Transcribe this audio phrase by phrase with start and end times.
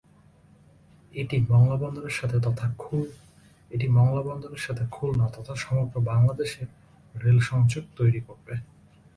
[1.13, 1.37] এটি
[1.49, 6.67] মংলা বন্দরের সাথে খুলনা তথা সমগ্র বাংলাদেশের
[7.15, 8.53] রেল সংযোগ তৈরী করবে।